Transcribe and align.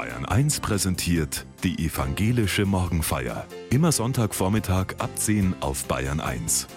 Bayern 0.00 0.24
1 0.24 0.60
präsentiert 0.60 1.44
die 1.62 1.84
evangelische 1.84 2.64
Morgenfeier. 2.64 3.46
Immer 3.68 3.92
Sonntagvormittag 3.92 4.94
ab 4.96 5.10
10 5.14 5.56
auf 5.60 5.84
Bayern 5.84 6.20
1. 6.20 6.68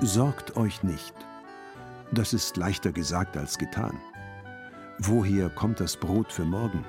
Sorgt 0.00 0.56
euch 0.56 0.82
nicht. 0.82 1.14
Das 2.10 2.32
ist 2.32 2.56
leichter 2.56 2.90
gesagt 2.90 3.36
als 3.36 3.56
getan. 3.56 4.00
Woher 4.98 5.48
kommt 5.48 5.78
das 5.78 5.96
Brot 5.96 6.32
für 6.32 6.44
morgen? 6.44 6.84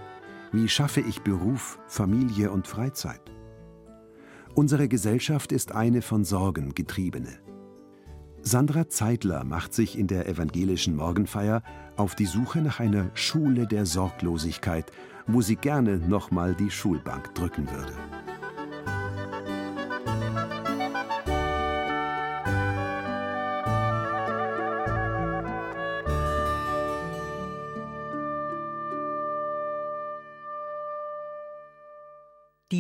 Wie 0.54 0.68
schaffe 0.68 1.00
ich 1.00 1.22
Beruf, 1.22 1.80
Familie 1.88 2.52
und 2.52 2.68
Freizeit? 2.68 3.22
Unsere 4.54 4.90
Gesellschaft 4.90 5.54
ist 5.54 5.72
eine 5.72 6.02
von 6.02 6.26
Sorgen 6.26 6.76
getriebene. 6.76 7.40
Sandra 8.42 8.90
Zeitler 8.90 9.46
macht 9.46 9.74
sich 9.74 9.98
in 9.98 10.08
der 10.08 10.28
evangelischen 10.28 10.98
Morgenfeier 10.98 11.64
auf 11.96 12.16
die 12.16 12.26
Suche 12.26 12.62
nach 12.62 12.82
einer 12.82 13.12
Schule 13.14 13.66
der 13.66 13.86
Sorglosigkeit, 13.86 14.92
wo 15.26 15.40
sie 15.40 15.56
gerne 15.56 16.00
nochmal 16.00 16.54
die 16.54 16.72
Schulbank 16.72 17.34
drücken 17.34 17.70
würde. 17.72 17.94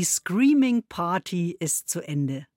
Die 0.01 0.05
Screaming 0.05 0.81
Party 0.89 1.55
ist 1.59 1.87
zu 1.87 2.01
Ende. 2.01 2.47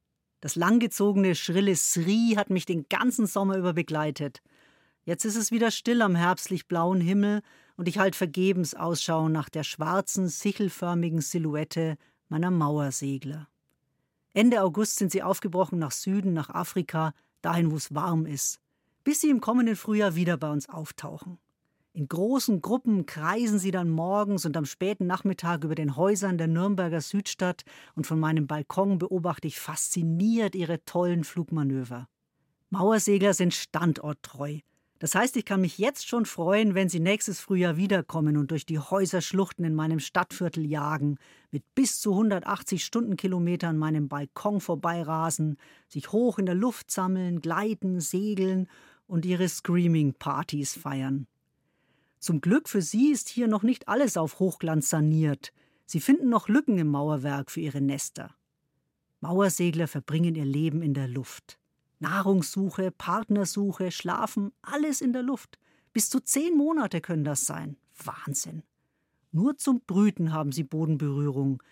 Das 0.41 0.57
langgezogene, 0.57 1.35
schrille 1.35 1.77
Sri 1.77 2.37
hat 2.39 2.49
mich 2.49 2.65
den 2.65 2.89
ganzen 2.89 3.27
Sommer 3.27 3.59
über 3.59 3.75
begleitet. 3.75 4.41
Jetzt 5.03 5.27
ist 5.27 5.37
es 5.37 5.51
wieder 5.51 5.71
still 5.71 6.01
am 6.01 6.15
herbstlich 6.15 6.69
blauen 6.69 7.03
Himmel 7.03 7.43
und 7.77 7.87
ich 7.87 7.99
halte 7.99 8.17
vergebens 8.17 8.73
Ausschau 8.75 9.29
nach 9.29 9.51
der 9.51 9.63
schwarzen, 9.63 10.27
sichelförmigen 10.27 11.21
Silhouette 11.21 11.99
meiner 12.31 12.51
Mauersegler. 12.51 13.47
Ende 14.33 14.63
August 14.63 14.97
sind 14.97 15.13
sie 15.13 15.23
aufgebrochen 15.23 15.79
nach 15.79 15.93
Süden, 15.93 16.33
nach 16.33 16.49
Afrika, 16.49 17.13
dahin, 17.43 17.71
wo 17.71 17.77
es 17.77 17.95
warm 17.95 18.25
ist, 18.25 18.59
bis 19.03 19.21
sie 19.21 19.29
im 19.29 19.43
kommenden 19.43 19.77
Frühjahr 19.77 20.15
wieder 20.15 20.39
bei 20.39 20.51
uns 20.51 20.71
auftauchen. 20.71 21.39
In 21.97 22.09
großen 22.09 22.61
Gruppen 22.61 23.07
kreisen 23.07 23.61
sie 23.61 23.71
dann 23.71 23.89
morgens 23.89 24.45
und 24.45 24.57
am 24.57 24.65
späten 24.65 25.07
Nachmittag 25.07 25.63
über 25.63 25.77
den 25.77 25.95
Häusern 25.95 26.39
der 26.39 26.49
Nürnberger 26.49 27.01
Südstadt 27.01 27.63
und 27.95 28.05
von 28.05 28.19
meinem 28.19 28.49
Balkon 28.49 28.99
beobachte 28.99 29.47
ich 29.47 29.61
fasziniert 29.61 30.57
ihre 30.57 30.85
tollen 30.85 31.23
Flugmanöver. 31.23 32.09
Mauersegler 32.71 33.33
sind 33.33 33.55
standorttreu. 33.55 34.59
Das 34.99 35.15
heißt, 35.15 35.37
ich 35.37 35.45
kann 35.45 35.61
mich 35.61 35.79
jetzt 35.79 36.09
schon 36.09 36.27
freuen, 36.27 36.75
wenn 36.75 36.89
sie 36.89 36.99
nächstes 36.99 37.39
Frühjahr 37.39 37.77
wiederkommen 37.77 38.39
und 38.39 38.51
durch 38.51 38.67
die 38.67 38.81
Häuserschluchten 38.81 39.65
in 39.65 39.77
meinem 39.77 40.01
Stadtviertel 40.01 40.67
jagen, 40.67 41.19
mit 41.53 41.63
bis 41.77 42.01
zu 42.01 42.11
180 42.11 42.85
Stundenkilometern 42.85 43.79
meinem 43.79 44.09
Balkon 44.09 44.61
vorbeirasen, 44.61 45.59
sich 45.87 46.11
hoch 46.11 46.41
in 46.41 46.47
der 46.47 46.57
Luft 46.57 46.91
sammeln, 46.91 47.41
gleiten, 47.41 48.01
segeln 48.01 48.67
und 49.07 49.25
ihre 49.25 49.49
Screaming-Partys 49.49 50.75
feiern. 50.75 51.29
Zum 52.25 52.41
Glück 52.41 52.71
für 52.71 52.81
Sie 52.81 53.13
ist 53.13 53.29
hier 53.29 53.49
noch 53.49 53.63
nicht 53.63 53.87
alles 53.87 54.17
auf 54.17 54.39
Hochglanz 54.39 54.89
saniert. 54.89 55.53
Sie 55.85 56.01
finden 56.01 56.31
noch 56.31 56.49
Lücken 56.49 56.79
im 56.79 56.89
Mauerwerk 56.89 57.51
für 57.51 57.61
Ihre 57.61 57.83
Nester. 57.83 58.35
Mauersegler 59.21 59.87
verbringen 59.89 60.35
ihr 60.35 60.47
Leben 60.47 60.81
in 60.81 60.95
der 60.95 61.07
Luft. 61.07 61.59
Nahrungssuche, 61.99 62.93
Partnersuche, 62.93 63.91
Schlafen, 63.91 64.53
alles 64.63 65.03
in 65.03 65.13
der 65.13 65.23
Luft. 65.23 65.59
Bis 65.93 66.09
zu 66.09 66.19
zehn 66.19 66.57
Monate 66.57 67.03
können 67.03 67.25
das 67.25 67.45
sein. 67.45 67.77
Wahnsinn. 68.03 68.63
Nur 69.31 69.59
zum 69.59 69.83
Brüten 69.87 70.33
haben 70.33 70.51
sie 70.51 70.65
Bodenberührung. 70.65 71.63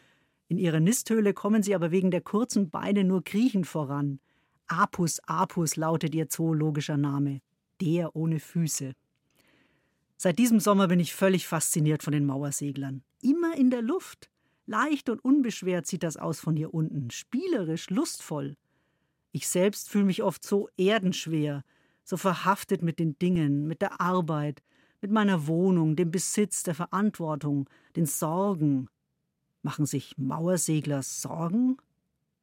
In 0.48 0.58
ihrer 0.58 0.80
Nisthöhle 0.80 1.32
kommen 1.32 1.62
sie 1.62 1.74
aber 1.74 1.92
wegen 1.92 2.10
der 2.10 2.20
kurzen 2.20 2.68
Beine 2.68 3.04
nur 3.04 3.24
kriechend 3.24 3.66
voran. 3.66 4.20
Apus 4.66 5.18
apus 5.20 5.76
lautet 5.76 6.14
ihr 6.14 6.28
zoologischer 6.28 6.98
Name. 6.98 7.40
Der 7.80 8.14
ohne 8.14 8.38
Füße. 8.38 8.92
Seit 10.22 10.38
diesem 10.38 10.60
Sommer 10.60 10.86
bin 10.86 11.00
ich 11.00 11.16
völlig 11.16 11.48
fasziniert 11.48 12.04
von 12.04 12.12
den 12.12 12.26
Mauerseglern. 12.26 13.02
Immer 13.22 13.56
in 13.56 13.70
der 13.70 13.82
Luft. 13.82 14.30
Leicht 14.66 15.08
und 15.08 15.18
unbeschwert 15.24 15.88
sieht 15.88 16.04
das 16.04 16.16
aus 16.16 16.38
von 16.38 16.54
hier 16.54 16.72
unten. 16.72 17.10
Spielerisch, 17.10 17.90
lustvoll. 17.90 18.56
Ich 19.32 19.48
selbst 19.48 19.90
fühle 19.90 20.04
mich 20.04 20.22
oft 20.22 20.46
so 20.46 20.68
erdenschwer, 20.76 21.64
so 22.04 22.16
verhaftet 22.16 22.82
mit 22.82 23.00
den 23.00 23.18
Dingen, 23.18 23.66
mit 23.66 23.82
der 23.82 24.00
Arbeit, 24.00 24.62
mit 25.00 25.10
meiner 25.10 25.48
Wohnung, 25.48 25.96
dem 25.96 26.12
Besitz, 26.12 26.62
der 26.62 26.76
Verantwortung, 26.76 27.68
den 27.96 28.06
Sorgen. 28.06 28.88
Machen 29.62 29.86
sich 29.86 30.16
Mauersegler 30.18 31.02
Sorgen? 31.02 31.78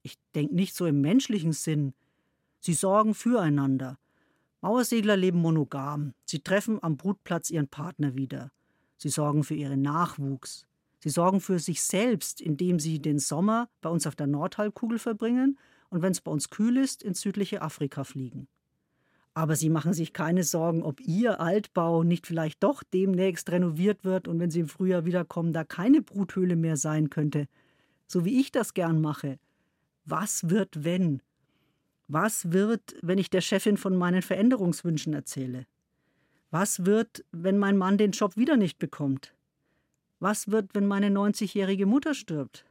Ich 0.02 0.18
denke 0.36 0.54
nicht 0.54 0.76
so 0.76 0.86
im 0.86 1.00
menschlichen 1.00 1.54
Sinn. 1.54 1.94
Sie 2.60 2.74
sorgen 2.74 3.14
füreinander, 3.14 3.98
Mauersegler 4.62 5.16
leben 5.16 5.40
monogam. 5.40 6.14
Sie 6.26 6.40
treffen 6.40 6.82
am 6.84 6.98
Brutplatz 6.98 7.50
ihren 7.50 7.68
Partner 7.68 8.16
wieder. 8.16 8.52
Sie 8.98 9.10
sorgen 9.10 9.44
für 9.44 9.56
ihren 9.56 9.82
Nachwuchs. 9.82 10.66
Sie 11.00 11.10
sorgen 11.10 11.40
für 11.40 11.60
sich 11.60 11.82
selbst, 11.82 12.42
indem 12.42 12.80
sie 12.80 13.02
den 13.02 13.20
Sommer 13.20 13.70
bei 13.80 13.90
uns 13.90 14.06
auf 14.06 14.16
der 14.16 14.28
Nordhalbkugel 14.28 15.00
verbringen 15.00 15.58
und 15.90 16.02
wenn 16.02 16.12
es 16.12 16.20
bei 16.20 16.32
uns 16.32 16.50
kühl 16.50 16.76
ist, 16.76 17.04
ins 17.04 17.22
südliche 17.22 17.62
Afrika 17.62 18.04
fliegen. 18.04 18.48
Aber 19.34 19.56
sie 19.56 19.70
machen 19.70 19.94
sich 19.94 20.12
keine 20.12 20.44
Sorgen, 20.44 20.84
ob 20.84 21.00
ihr 21.00 21.40
Altbau 21.40 22.04
nicht 22.04 22.28
vielleicht 22.28 22.62
doch 22.62 22.84
demnächst 22.84 23.50
renoviert 23.50 24.04
wird 24.04 24.28
und 24.28 24.40
wenn 24.40 24.52
sie 24.52 24.60
im 24.60 24.68
Frühjahr 24.68 25.06
wiederkommen, 25.06 25.54
da 25.54 25.64
keine 25.64 26.02
Bruthöhle 26.02 26.58
mehr 26.58 26.76
sein 26.76 27.10
könnte. 27.10 27.48
So 28.08 28.26
wie 28.26 28.42
ich 28.42 28.52
das 28.52 28.74
gern 28.74 29.00
mache. 29.00 29.40
Was 30.04 30.50
wird, 30.50 30.84
wenn? 30.84 31.22
Was 32.12 32.52
wird, 32.52 32.96
wenn 33.04 33.20
ich 33.20 33.30
der 33.30 33.42
Chefin 33.42 33.78
von 33.78 33.96
meinen 33.96 34.24
Veränderungswünschen 34.24 35.14
erzähle? 35.14 35.68
Was 36.50 36.88
wird, 36.88 37.24
wenn 37.32 37.60
mein 37.60 37.78
Mann 37.78 38.00
den 38.00 38.12
Job 38.12 38.36
wieder 38.36 38.58
nicht 38.58 38.80
bekommt? 38.80 39.36
Was 40.20 40.50
wird, 40.50 40.74
wenn 40.74 40.88
meine 40.88 41.10
90-jährige 41.10 41.86
Mutter 41.86 42.16
stirbt? 42.16 42.66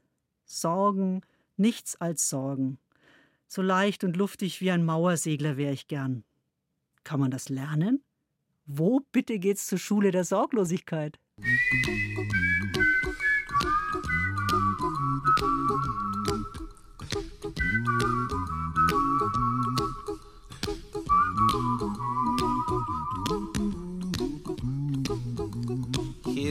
Sorgen, 0.45 1.21
nichts 1.57 1.95
als 2.01 2.29
Sorgen. 2.29 2.79
So 3.47 3.63
leicht 3.63 4.03
und 4.03 4.17
luftig 4.17 4.61
wie 4.61 4.73
ein 4.73 4.85
Mauersegler 4.85 5.57
wäre 5.57 5.73
ich 5.73 5.87
gern. 5.87 6.25
Kann 7.05 7.21
man 7.21 7.31
das 7.31 7.49
lernen? 7.49 8.03
Wo 8.67 9.03
bitte 9.13 9.39
geht's 9.39 9.69
zur 9.69 9.79
Schule 9.79 10.11
der 10.11 10.25
Sorglosigkeit? 10.25 11.21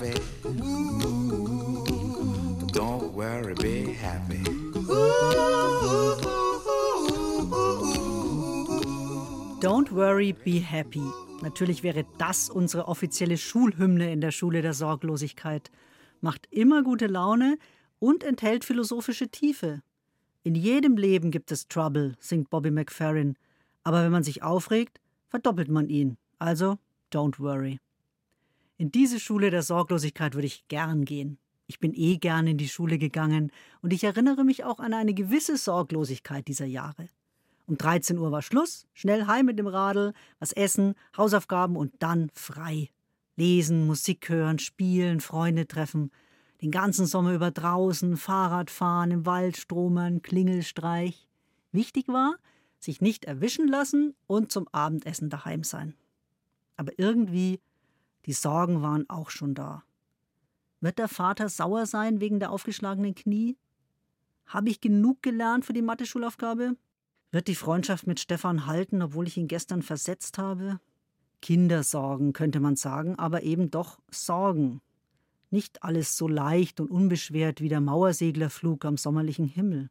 Happy. 0.00 0.20
Don't 2.72 3.12
worry, 3.12 3.54
be 3.54 3.92
happy. 3.92 4.42
Don't 9.60 9.92
worry, 9.92 10.32
be 10.32 10.60
happy. 10.60 11.02
Natürlich 11.42 11.82
wäre 11.82 12.04
das 12.18 12.50
unsere 12.50 12.88
offizielle 12.88 13.36
Schulhymne 13.36 14.12
in 14.12 14.20
der 14.20 14.30
Schule 14.30 14.62
der 14.62 14.74
Sorglosigkeit. 14.74 15.70
Macht 16.20 16.46
immer 16.50 16.82
gute 16.82 17.06
Laune 17.06 17.58
und 17.98 18.24
enthält 18.24 18.64
philosophische 18.64 19.28
Tiefe. 19.28 19.82
In 20.42 20.54
jedem 20.54 20.96
Leben 20.96 21.30
gibt 21.30 21.52
es 21.52 21.68
Trouble, 21.68 22.14
singt 22.18 22.48
Bobby 22.50 22.70
McFerrin. 22.70 23.36
Aber 23.84 24.02
wenn 24.04 24.12
man 24.12 24.24
sich 24.24 24.42
aufregt, 24.42 25.00
verdoppelt 25.28 25.68
man 25.68 25.88
ihn. 25.88 26.16
Also 26.38 26.78
Don't 27.12 27.38
Worry. 27.38 27.78
In 28.80 28.90
diese 28.90 29.20
Schule 29.20 29.50
der 29.50 29.60
Sorglosigkeit 29.60 30.34
würde 30.34 30.46
ich 30.46 30.66
gern 30.68 31.04
gehen. 31.04 31.36
Ich 31.66 31.80
bin 31.80 31.92
eh 31.94 32.16
gern 32.16 32.46
in 32.46 32.56
die 32.56 32.66
Schule 32.66 32.96
gegangen 32.96 33.52
und 33.82 33.92
ich 33.92 34.04
erinnere 34.04 34.42
mich 34.42 34.64
auch 34.64 34.80
an 34.80 34.94
eine 34.94 35.12
gewisse 35.12 35.58
Sorglosigkeit 35.58 36.48
dieser 36.48 36.64
Jahre. 36.64 37.10
Um 37.66 37.76
13 37.76 38.16
Uhr 38.16 38.32
war 38.32 38.40
Schluss, 38.40 38.86
schnell 38.94 39.26
heim 39.26 39.44
mit 39.44 39.58
dem 39.58 39.66
Radl, 39.66 40.14
was 40.38 40.52
essen, 40.52 40.94
Hausaufgaben 41.14 41.76
und 41.76 41.92
dann 41.98 42.30
frei. 42.32 42.88
Lesen, 43.36 43.86
Musik 43.86 44.30
hören, 44.30 44.58
spielen, 44.58 45.20
Freunde 45.20 45.66
treffen. 45.66 46.10
Den 46.62 46.70
ganzen 46.70 47.04
Sommer 47.04 47.34
über 47.34 47.50
draußen, 47.50 48.16
Fahrrad 48.16 48.70
fahren, 48.70 49.10
im 49.10 49.26
Wald 49.26 49.58
stromern, 49.58 50.22
Klingelstreich. 50.22 51.28
Wichtig 51.70 52.08
war, 52.08 52.36
sich 52.78 53.02
nicht 53.02 53.26
erwischen 53.26 53.68
lassen 53.68 54.14
und 54.26 54.50
zum 54.50 54.68
Abendessen 54.68 55.28
daheim 55.28 55.64
sein. 55.64 55.92
Aber 56.78 56.98
irgendwie, 56.98 57.60
die 58.26 58.32
Sorgen 58.32 58.82
waren 58.82 59.08
auch 59.08 59.30
schon 59.30 59.54
da. 59.54 59.82
Wird 60.80 60.98
der 60.98 61.08
Vater 61.08 61.48
sauer 61.48 61.86
sein 61.86 62.20
wegen 62.20 62.40
der 62.40 62.50
aufgeschlagenen 62.50 63.14
Knie? 63.14 63.56
Habe 64.46 64.70
ich 64.70 64.80
genug 64.80 65.22
gelernt 65.22 65.64
für 65.64 65.72
die 65.72 65.82
Mathe-Schulaufgabe? 65.82 66.76
Wird 67.30 67.48
die 67.48 67.54
Freundschaft 67.54 68.06
mit 68.06 68.18
Stefan 68.18 68.66
halten, 68.66 69.02
obwohl 69.02 69.26
ich 69.26 69.36
ihn 69.36 69.46
gestern 69.46 69.82
versetzt 69.82 70.38
habe? 70.38 70.80
Kindersorgen 71.40 72.32
könnte 72.32 72.60
man 72.60 72.76
sagen, 72.76 73.18
aber 73.18 73.42
eben 73.42 73.70
doch 73.70 74.00
Sorgen. 74.10 74.80
Nicht 75.50 75.82
alles 75.82 76.16
so 76.16 76.28
leicht 76.28 76.80
und 76.80 76.90
unbeschwert 76.90 77.60
wie 77.60 77.68
der 77.68 77.80
Mauerseglerflug 77.80 78.84
am 78.84 78.96
sommerlichen 78.96 79.46
Himmel. 79.46 79.90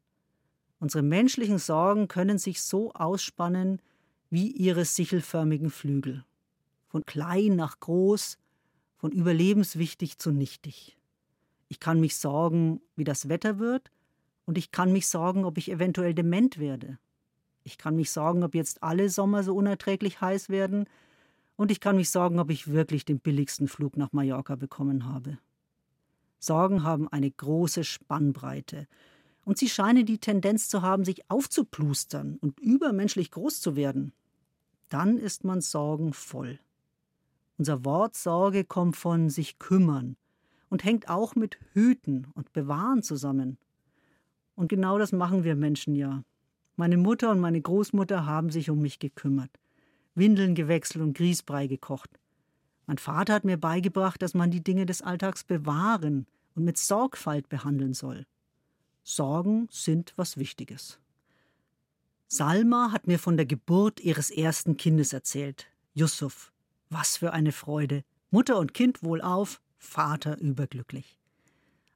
Unsere 0.80 1.04
menschlichen 1.04 1.58
Sorgen 1.58 2.08
können 2.08 2.38
sich 2.38 2.62
so 2.62 2.94
ausspannen 2.94 3.81
wie 4.30 4.52
ihre 4.52 4.86
sichelförmigen 4.86 5.70
Flügel. 5.70 6.24
Von 6.90 7.06
klein 7.06 7.56
nach 7.56 7.80
groß, 7.80 8.38
von 8.98 9.12
überlebenswichtig 9.12 10.18
zu 10.18 10.32
nichtig. 10.32 10.98
Ich 11.68 11.80
kann 11.80 12.00
mich 12.00 12.18
sorgen, 12.18 12.82
wie 12.96 13.04
das 13.04 13.30
Wetter 13.30 13.60
wird, 13.60 13.92
und 14.46 14.58
ich 14.58 14.72
kann 14.72 14.92
mich 14.92 15.08
sorgen, 15.08 15.46
ob 15.46 15.60
ich 15.60 15.72
eventuell 15.72 16.16
dement 16.16 16.58
werde. 16.58 16.98
Ich 17.64 17.78
kann 17.78 17.96
mich 17.96 18.10
sorgen, 18.10 18.44
ob 18.44 18.56
jetzt 18.56 18.82
alle 18.82 19.10
Sommer 19.10 19.44
so 19.44 19.56
unerträglich 19.56 20.20
heiß 20.20 20.50
werden, 20.50 20.86
und 21.56 21.72
ich 21.72 21.80
kann 21.80 21.96
mich 21.96 22.10
sorgen, 22.10 22.40
ob 22.40 22.50
ich 22.50 22.72
wirklich 22.72 23.06
den 23.06 23.20
billigsten 23.20 23.68
Flug 23.68 23.96
nach 23.96 24.12
Mallorca 24.12 24.56
bekommen 24.56 25.06
habe. 25.06 25.38
Sorgen 26.40 26.84
haben 26.84 27.08
eine 27.08 27.30
große 27.30 27.84
Spannbreite, 27.84 28.88
und 29.46 29.60
sie 29.60 29.70
scheinen 29.70 30.06
die 30.06 30.18
Tendenz 30.18 30.70
zu 30.70 30.82
haben, 30.82 31.06
sich 31.06 31.30
aufzuplustern 31.30 32.38
und 32.42 32.60
übermenschlich 32.60 33.30
groß 33.30 33.62
zu 33.62 33.76
werden. 33.76 34.14
Dann 34.90 35.18
ist 35.18 35.44
man 35.44 35.62
sorgenvoll. 35.62 36.60
Unser 37.60 37.84
Wort 37.84 38.16
Sorge 38.16 38.64
kommt 38.64 38.96
von 38.96 39.30
sich 39.30 39.60
kümmern 39.60 40.16
und 40.70 40.86
hängt 40.86 41.10
auch 41.10 41.36
mit 41.36 41.60
Hüten 41.74 42.28
und 42.34 42.54
Bewahren 42.54 43.04
zusammen. 43.04 43.58
Und 44.56 44.70
genau 44.70 44.98
das 44.98 45.12
machen 45.12 45.44
wir 45.44 45.58
Menschen 45.58 45.94
ja. 45.94 46.24
Meine 46.78 46.96
Mutter 46.96 47.32
und 47.32 47.42
meine 47.42 47.60
Großmutter 47.60 48.26
haben 48.26 48.50
sich 48.50 48.70
um 48.70 48.80
mich 48.80 48.98
gekümmert. 49.00 49.52
Windeln 50.16 50.56
gewechselt 50.56 51.04
und 51.04 51.18
Grießbrei 51.18 51.68
gekocht. 51.68 52.10
Mein 52.88 52.98
Vater 52.98 53.34
hat 53.34 53.44
mir 53.44 53.58
beigebracht, 53.58 54.22
dass 54.22 54.34
man 54.34 54.52
die 54.52 54.64
Dinge 54.64 54.86
des 54.86 55.02
Alltags 55.02 55.44
bewahren 55.44 56.28
und 56.56 56.64
mit 56.64 56.78
Sorgfalt 56.78 57.50
behandeln 57.50 57.94
soll. 57.94 58.26
Sorgen 59.04 59.68
sind 59.70 60.14
was 60.16 60.38
Wichtiges. 60.38 60.98
Salma 62.28 62.94
hat 62.94 63.06
mir 63.06 63.20
von 63.20 63.36
der 63.36 63.46
Geburt 63.46 64.00
ihres 64.00 64.32
ersten 64.32 64.78
Kindes 64.78 65.12
erzählt, 65.12 65.68
Yusuf. 65.94 66.54
Was 66.90 67.18
für 67.18 67.34
eine 67.34 67.52
Freude. 67.52 68.04
Mutter 68.32 68.58
und 68.58 68.74
Kind 68.74 69.04
wohlauf, 69.04 69.62
Vater 69.78 70.40
überglücklich. 70.40 71.20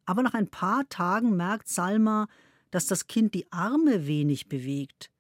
Aber 0.05 0.23
nach 0.23 0.33
ein 0.33 0.47
paar 0.47 0.87
Tagen 0.89 1.35
merkt 1.35 1.67
Salma, 1.67 2.27
dass 2.71 2.87
das 2.87 3.07
Kind 3.07 3.33
die 3.33 3.51
Arme 3.51 4.07
wenig 4.07 4.49
bewegt. 4.49 5.11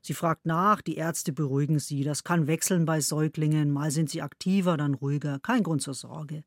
Sie 0.00 0.14
fragt 0.14 0.46
nach, 0.46 0.80
die 0.82 0.96
Ärzte 0.96 1.32
beruhigen 1.32 1.78
sie. 1.78 2.02
Das 2.02 2.24
kann 2.24 2.48
wechseln 2.48 2.84
bei 2.84 3.00
Säuglingen. 3.00 3.70
Mal 3.70 3.90
sind 3.90 4.10
sie 4.10 4.22
aktiver, 4.22 4.76
dann 4.76 4.94
ruhiger. 4.94 5.38
Kein 5.40 5.62
Grund 5.62 5.82
zur 5.82 5.94
Sorge. 5.94 6.42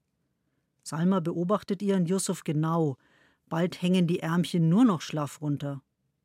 Salma 0.83 1.21
beobachtet 1.21 1.81
ihren 1.81 2.05
Yusuf 2.05 2.43
genau. 2.43 2.97
Bald 3.47 3.81
hängen 3.81 4.07
die 4.07 4.19
Ärmchen 4.19 4.67
nur 4.67 4.83
noch 4.83 5.01
schlaff 5.01 5.41
runter. 5.41 5.81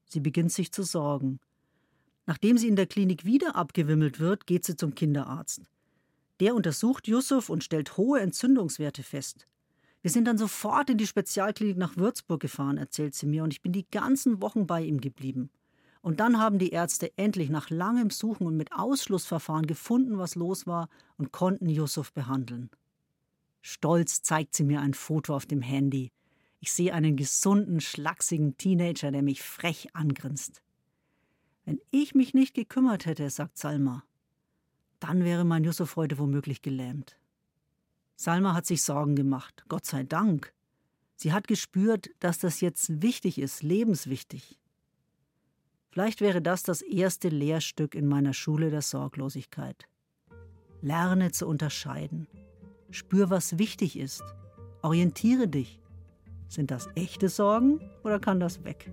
Sie 0.06 0.20
beginnt 0.20 0.52
sich 0.52 0.72
zu 0.72 0.82
sorgen. 0.82 1.38
Nachdem 2.26 2.58
sie 2.58 2.68
in 2.68 2.76
der 2.76 2.86
Klinik 2.86 3.24
wieder 3.24 3.54
abgewimmelt 3.54 4.18
wird, 4.18 4.46
geht 4.46 4.64
sie 4.64 4.76
zum 4.76 4.94
Kinderarzt. 4.94 5.62
Der 6.40 6.54
untersucht 6.54 7.06
Yusuf 7.06 7.50
und 7.50 7.62
stellt 7.62 7.98
hohe 7.98 8.20
Entzündungswerte 8.20 9.02
fest. 9.02 9.46
Wir 10.00 10.10
sind 10.10 10.24
dann 10.24 10.38
sofort 10.38 10.88
in 10.88 10.96
die 10.96 11.06
Spezialklinik 11.06 11.76
nach 11.76 11.98
Würzburg 11.98 12.40
gefahren, 12.40 12.78
erzählt 12.78 13.14
sie 13.14 13.26
mir, 13.26 13.44
und 13.44 13.52
ich 13.52 13.60
bin 13.60 13.72
die 13.72 13.88
ganzen 13.90 14.40
Wochen 14.40 14.66
bei 14.66 14.82
ihm 14.82 15.02
geblieben. 15.02 15.50
Und 16.00 16.20
dann 16.20 16.38
haben 16.38 16.58
die 16.58 16.70
Ärzte 16.70 17.12
endlich 17.18 17.50
nach 17.50 17.68
langem 17.68 18.08
Suchen 18.08 18.46
und 18.46 18.56
mit 18.56 18.72
Ausschlussverfahren 18.72 19.66
gefunden, 19.66 20.16
was 20.16 20.34
los 20.34 20.66
war 20.66 20.88
und 21.18 21.30
konnten 21.30 21.68
Yusuf 21.68 22.14
behandeln. 22.14 22.70
Stolz 23.60 24.22
zeigt 24.22 24.56
sie 24.56 24.64
mir 24.64 24.80
ein 24.80 24.94
Foto 24.94 25.36
auf 25.36 25.44
dem 25.44 25.60
Handy. 25.60 26.10
Ich 26.60 26.72
sehe 26.72 26.94
einen 26.94 27.16
gesunden, 27.16 27.82
schlachsigen 27.82 28.56
Teenager, 28.56 29.10
der 29.10 29.22
mich 29.22 29.42
frech 29.42 29.94
angrinst. 29.94 30.62
Wenn 31.66 31.80
ich 31.90 32.14
mich 32.14 32.32
nicht 32.32 32.54
gekümmert 32.54 33.04
hätte, 33.04 33.28
sagt 33.28 33.58
Salma, 33.58 34.04
dann 35.00 35.24
wäre 35.24 35.44
mein 35.44 35.64
Yusuf 35.64 35.96
heute 35.96 36.18
womöglich 36.18 36.62
gelähmt. 36.62 37.16
Salma 38.16 38.54
hat 38.54 38.66
sich 38.66 38.82
Sorgen 38.82 39.16
gemacht, 39.16 39.64
Gott 39.68 39.86
sei 39.86 40.02
Dank. 40.02 40.52
Sie 41.16 41.32
hat 41.32 41.48
gespürt, 41.48 42.10
dass 42.20 42.38
das 42.38 42.60
jetzt 42.60 43.02
wichtig 43.02 43.38
ist, 43.38 43.62
lebenswichtig. 43.62 44.58
Vielleicht 45.90 46.20
wäre 46.20 46.40
das 46.40 46.62
das 46.62 46.82
erste 46.82 47.28
Lehrstück 47.28 47.94
in 47.94 48.06
meiner 48.06 48.32
Schule 48.32 48.70
der 48.70 48.82
Sorglosigkeit. 48.82 49.88
Lerne 50.82 51.32
zu 51.32 51.46
unterscheiden. 51.46 52.26
Spür, 52.90 53.28
was 53.28 53.58
wichtig 53.58 53.98
ist. 53.98 54.22
Orientiere 54.82 55.48
dich. 55.48 55.80
Sind 56.48 56.70
das 56.70 56.88
echte 56.94 57.28
Sorgen 57.28 57.80
oder 58.02 58.18
kann 58.18 58.40
das 58.40 58.64
weg? 58.64 58.92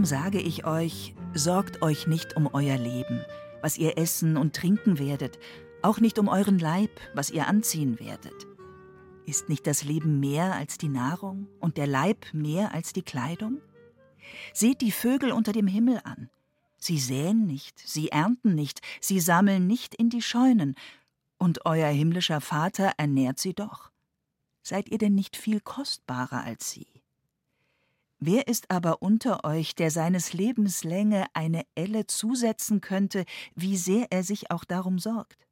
Darum 0.00 0.08
sage 0.08 0.40
ich 0.40 0.64
euch, 0.64 1.14
sorgt 1.34 1.82
euch 1.82 2.06
nicht 2.06 2.34
um 2.34 2.46
euer 2.54 2.78
Leben, 2.78 3.22
was 3.60 3.76
ihr 3.76 3.98
essen 3.98 4.38
und 4.38 4.56
trinken 4.56 4.98
werdet, 4.98 5.38
auch 5.82 6.00
nicht 6.00 6.18
um 6.18 6.28
euren 6.28 6.58
Leib, 6.58 6.90
was 7.12 7.28
ihr 7.28 7.46
anziehen 7.46 8.00
werdet. 8.00 8.46
Ist 9.26 9.50
nicht 9.50 9.66
das 9.66 9.84
Leben 9.84 10.18
mehr 10.18 10.54
als 10.54 10.78
die 10.78 10.88
Nahrung 10.88 11.48
und 11.60 11.76
der 11.76 11.86
Leib 11.86 12.24
mehr 12.32 12.72
als 12.72 12.94
die 12.94 13.02
Kleidung? 13.02 13.60
Seht 14.54 14.80
die 14.80 14.90
Vögel 14.90 15.32
unter 15.32 15.52
dem 15.52 15.66
Himmel 15.66 16.00
an. 16.02 16.30
Sie 16.78 16.98
säen 16.98 17.46
nicht, 17.46 17.78
sie 17.78 18.08
ernten 18.08 18.54
nicht, 18.54 18.80
sie 19.02 19.20
sammeln 19.20 19.66
nicht 19.66 19.94
in 19.94 20.08
die 20.08 20.22
Scheunen, 20.22 20.76
und 21.36 21.66
euer 21.66 21.90
himmlischer 21.90 22.40
Vater 22.40 22.92
ernährt 22.96 23.38
sie 23.38 23.52
doch. 23.52 23.90
Seid 24.62 24.88
ihr 24.88 24.96
denn 24.96 25.14
nicht 25.14 25.36
viel 25.36 25.60
kostbarer 25.60 26.42
als 26.42 26.70
sie? 26.70 26.86
Wer 28.22 28.48
ist 28.48 28.70
aber 28.70 29.00
unter 29.00 29.44
euch, 29.44 29.74
der 29.74 29.90
seines 29.90 30.34
Lebens 30.34 30.84
Länge 30.84 31.24
eine 31.32 31.64
Elle 31.74 32.06
zusetzen 32.06 32.82
könnte, 32.82 33.24
wie 33.54 33.78
sehr 33.78 34.08
er 34.10 34.22
sich 34.22 34.50
auch 34.50 34.64
darum 34.64 34.98
sorgt? 34.98 35.46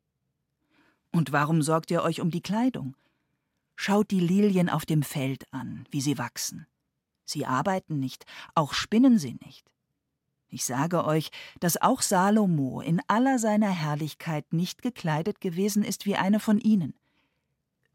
Und 1.10 1.32
warum 1.32 1.62
sorgt 1.62 1.90
ihr 1.90 2.02
euch 2.02 2.20
um 2.20 2.30
die 2.30 2.42
Kleidung? 2.42 2.94
Schaut 3.74 4.10
die 4.10 4.20
Lilien 4.20 4.68
auf 4.68 4.84
dem 4.84 5.02
Feld 5.02 5.50
an, 5.50 5.86
wie 5.90 6.02
sie 6.02 6.18
wachsen. 6.18 6.66
Sie 7.24 7.46
arbeiten 7.46 8.00
nicht, 8.00 8.26
auch 8.54 8.74
spinnen 8.74 9.18
sie 9.18 9.38
nicht. 9.46 9.64
Ich 10.50 10.66
sage 10.66 11.04
euch, 11.04 11.30
dass 11.60 11.80
auch 11.80 12.02
Salomo 12.02 12.82
in 12.82 13.00
aller 13.06 13.38
seiner 13.38 13.70
Herrlichkeit 13.70 14.52
nicht 14.52 14.82
gekleidet 14.82 15.40
gewesen 15.40 15.84
ist 15.84 16.04
wie 16.04 16.16
eine 16.16 16.40
von 16.40 16.58
ihnen. 16.58 16.94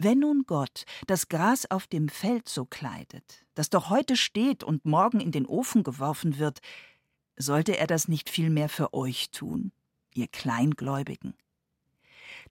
Wenn 0.03 0.19
nun 0.19 0.43
Gott 0.45 0.83
das 1.07 1.29
Gras 1.29 1.65
auf 1.71 1.87
dem 1.87 2.09
Feld 2.09 2.49
so 2.49 2.65
kleidet, 2.65 3.45
das 3.53 3.69
doch 3.69 3.89
heute 3.89 4.17
steht 4.17 4.61
und 4.61 4.83
morgen 4.83 5.21
in 5.21 5.31
den 5.31 5.45
Ofen 5.45 5.81
geworfen 5.81 6.39
wird, 6.39 6.59
sollte 7.37 7.77
er 7.77 7.87
das 7.87 8.09
nicht 8.09 8.29
vielmehr 8.29 8.67
für 8.67 8.93
euch 8.93 9.31
tun, 9.31 9.71
ihr 10.13 10.27
Kleingläubigen? 10.27 11.35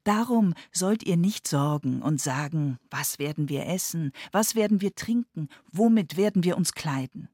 Darum 0.03 0.55
sollt 0.73 1.03
ihr 1.03 1.19
nicht 1.19 1.47
sorgen 1.47 2.01
und 2.01 2.23
sagen, 2.23 2.79
was 2.91 3.19
werden 3.19 3.51
wir 3.51 3.67
essen, 3.67 4.13
was 4.31 4.55
werden 4.55 4.81
wir 4.81 4.95
trinken, 4.95 5.51
womit 5.71 6.17
werden 6.17 6.45
wir 6.45 6.57
uns 6.57 6.73
kleiden. 6.73 7.29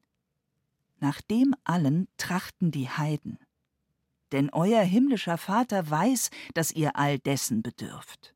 Nach 0.99 1.21
dem 1.21 1.55
allen 1.63 2.09
trachten 2.17 2.71
die 2.71 2.89
Heiden. 2.89 3.39
Denn 4.33 4.49
euer 4.49 4.81
himmlischer 4.81 5.37
Vater 5.37 5.89
weiß, 5.89 6.29
dass 6.55 6.73
ihr 6.73 6.97
all 6.97 7.19
dessen 7.19 7.61
bedürft. 7.61 8.35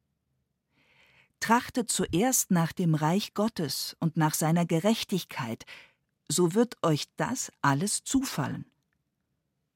Trachtet 1.43 1.91
zuerst 1.91 2.51
nach 2.51 2.71
dem 2.71 2.95
Reich 2.95 3.33
Gottes 3.33 3.97
und 3.99 4.15
nach 4.15 4.33
seiner 4.33 4.65
Gerechtigkeit, 4.65 5.65
so 6.29 6.53
wird 6.53 6.77
euch 6.81 7.07
das 7.17 7.51
alles 7.61 8.05
zufallen. 8.05 8.63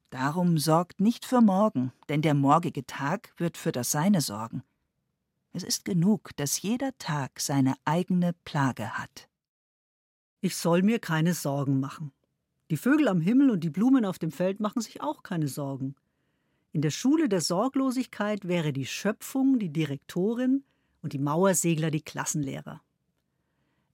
Darum 0.10 0.60
sorgt 0.60 1.02
nicht 1.02 1.26
für 1.26 1.42
morgen, 1.42 1.92
denn 2.08 2.22
der 2.22 2.36
morgige 2.36 2.86
Tag 2.86 3.34
wird 3.36 3.58
für 3.58 3.74
das 3.74 3.92
Seine 3.92 4.22
sorgen. 4.22 4.64
Es 5.52 5.62
ist 5.62 5.84
genug, 5.84 6.30
dass 6.38 6.62
jeder 6.62 6.98
Tag 7.00 7.42
seine 7.42 7.76
eigene 7.84 8.32
Plage 8.46 8.98
hat. 8.98 9.28
Ich 10.40 10.56
soll 10.56 10.84
mir 10.84 11.00
keine 11.00 11.34
Sorgen 11.34 11.82
machen. 11.82 12.14
Die 12.72 12.78
Vögel 12.78 13.10
am 13.10 13.20
Himmel 13.20 13.52
und 13.52 13.60
die 13.60 13.72
Blumen 13.72 14.06
auf 14.06 14.20
dem 14.20 14.32
Feld 14.32 14.62
machen 14.62 14.82
sich 14.82 15.02
auch 15.02 15.22
keine 15.22 15.50
Sorgen. 15.50 15.96
In 16.72 16.82
der 16.82 16.92
Schule 16.92 17.28
der 17.28 17.42
Sorglosigkeit 17.42 18.48
wäre 18.48 18.72
die 18.72 18.86
Schöpfung 18.86 19.60
die 19.60 19.74
Direktorin 19.74 20.64
und 21.01 21.13
die 21.13 21.20
Mauersegler 21.20 21.92
die 21.92 22.01
Klassenlehrer. 22.01 22.82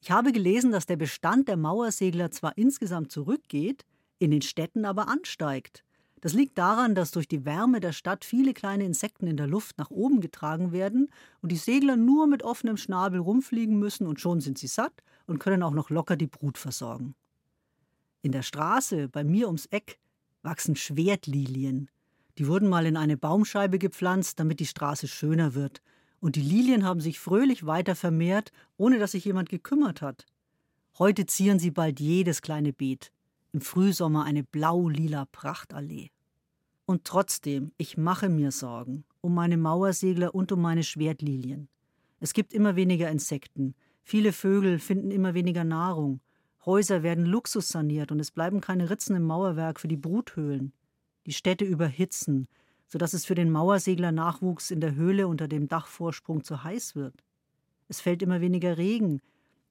Ich 0.01 0.11
habe 0.11 0.31
gelesen, 0.31 0.71
dass 0.71 0.85
der 0.85 0.97
Bestand 0.97 1.47
der 1.47 1.57
Mauersegler 1.57 2.29
zwar 2.31 2.57
insgesamt 2.57 3.11
zurückgeht, 3.11 3.85
in 4.19 4.31
den 4.31 4.41
Städten 4.41 4.85
aber 4.85 5.07
ansteigt. 5.07 5.83
Das 6.23 6.33
liegt 6.33 6.57
daran, 6.57 6.95
dass 6.95 7.11
durch 7.11 7.27
die 7.27 7.43
Wärme 7.43 7.81
der 7.81 7.91
Stadt 7.91 8.23
viele 8.23 8.53
kleine 8.53 8.85
Insekten 8.85 9.27
in 9.27 9.35
der 9.35 9.47
Luft 9.47 9.77
nach 9.77 9.91
oben 9.91 10.21
getragen 10.21 10.71
werden 10.71 11.09
und 11.41 11.51
die 11.51 11.57
Segler 11.57 11.97
nur 11.97 12.27
mit 12.27 12.43
offenem 12.43 12.77
Schnabel 12.77 13.19
rumfliegen 13.19 13.77
müssen 13.77 14.07
und 14.07 14.21
schon 14.21 14.39
sind 14.39 14.57
sie 14.57 14.67
satt 14.67 15.03
und 15.27 15.39
können 15.39 15.63
auch 15.63 15.73
noch 15.73 15.89
locker 15.89 16.15
die 16.15 16.27
Brut 16.27 16.57
versorgen. 16.57 17.15
In 18.21 18.31
der 18.31 18.41
Straße, 18.41 19.09
bei 19.09 19.25
mir 19.25 19.47
ums 19.47 19.65
Eck, 19.65 19.99
wachsen 20.43 20.77
Schwertlilien. 20.77 21.89
Die 22.37 22.47
wurden 22.47 22.69
mal 22.69 22.85
in 22.85 22.95
eine 22.95 23.17
Baumscheibe 23.17 23.77
gepflanzt, 23.77 24.39
damit 24.39 24.61
die 24.61 24.65
Straße 24.65 25.09
schöner 25.09 25.55
wird. 25.55 25.81
Und 26.23 26.37
die 26.37 26.41
Lilien 26.41 26.85
haben 26.85 27.01
sich 27.01 27.19
fröhlich 27.19 27.65
weiter 27.65 27.95
vermehrt, 27.95 28.53
ohne 28.77 28.97
dass 28.97 29.11
sich 29.11 29.25
jemand 29.25 29.49
gekümmert 29.49 30.01
hat. 30.01 30.25
Heute 30.97 31.25
zieren 31.25 31.59
sie 31.59 31.69
bald 31.69 31.99
jedes 31.99 32.41
kleine 32.41 32.71
Beet. 32.71 33.11
Im 33.51 33.59
Frühsommer 33.59 34.23
eine 34.23 34.45
blau-lila 34.45 35.25
Prachtallee. 35.33 36.11
Und 36.85 37.03
trotzdem, 37.03 37.73
ich 37.75 37.97
mache 37.97 38.29
mir 38.29 38.53
Sorgen 38.53 39.03
um 39.19 39.33
meine 39.33 39.57
Mauersegler 39.57 40.33
und 40.33 40.53
um 40.53 40.61
meine 40.61 40.83
Schwertlilien. 40.83 41.67
Es 42.21 42.31
gibt 42.31 42.53
immer 42.53 42.77
weniger 42.77 43.11
Insekten, 43.11 43.75
viele 44.01 44.31
Vögel 44.31 44.79
finden 44.79 45.11
immer 45.11 45.33
weniger 45.33 45.65
Nahrung, 45.65 46.21
Häuser 46.65 47.03
werden 47.03 47.25
luxussaniert 47.25 48.13
und 48.13 48.21
es 48.21 48.31
bleiben 48.31 48.61
keine 48.61 48.89
Ritzen 48.89 49.17
im 49.17 49.23
Mauerwerk 49.23 49.77
für 49.77 49.89
die 49.89 49.97
Bruthöhlen. 49.97 50.71
Die 51.25 51.33
Städte 51.33 51.65
überhitzen, 51.65 52.47
sodass 52.87 53.13
es 53.13 53.25
für 53.25 53.35
den 53.35 53.51
Mauersegler-Nachwuchs 53.51 54.71
in 54.71 54.81
der 54.81 54.95
Höhle 54.95 55.27
unter 55.27 55.47
dem 55.47 55.67
Dachvorsprung 55.67 56.43
zu 56.43 56.63
heiß 56.63 56.95
wird. 56.95 57.23
Es 57.87 58.01
fällt 58.01 58.21
immer 58.21 58.41
weniger 58.41 58.77
Regen, 58.77 59.21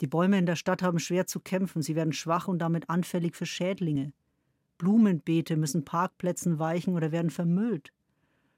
die 0.02 0.08
Bäume 0.08 0.36
in 0.36 0.46
der 0.46 0.56
Stadt 0.56 0.82
haben 0.82 0.98
schwer 0.98 1.28
zu 1.28 1.38
kämpfen, 1.38 1.80
sie 1.80 1.94
werden 1.94 2.12
schwach 2.12 2.48
und 2.48 2.58
damit 2.58 2.90
anfällig 2.90 3.36
für 3.36 3.46
Schädlinge. 3.46 4.12
Blumenbeete 4.76 5.56
müssen 5.56 5.84
Parkplätzen 5.84 6.58
weichen 6.58 6.94
oder 6.96 7.12
werden 7.12 7.30
vermüllt. 7.30 7.92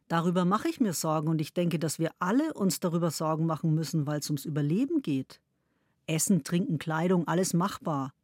Darüber 0.08 0.46
mache 0.46 0.68
ich 0.68 0.80
mir 0.80 0.94
Sorgen 0.94 1.28
und 1.28 1.42
ich 1.42 1.52
denke, 1.52 1.78
dass 1.78 1.98
wir 1.98 2.12
alle 2.18 2.54
uns 2.54 2.80
darüber 2.80 3.10
Sorgen 3.10 3.44
machen 3.44 3.74
müssen, 3.74 4.06
weil 4.06 4.20
es 4.20 4.30
ums 4.30 4.46
Überleben 4.46 5.02
geht. 5.02 5.42
Essen, 6.06 6.44
Trinken, 6.44 6.78
Kleidung, 6.78 7.28
alles 7.28 7.52
machbar. 7.52 8.14